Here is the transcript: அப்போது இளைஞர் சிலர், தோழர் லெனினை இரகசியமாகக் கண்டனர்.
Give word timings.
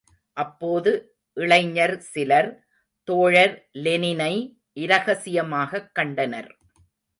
அப்போது 0.33 1.15
இளைஞர் 1.33 1.99
சிலர், 1.99 2.67
தோழர் 3.03 3.69
லெனினை 3.73 4.57
இரகசியமாகக் 4.75 5.89
கண்டனர். 5.93 6.57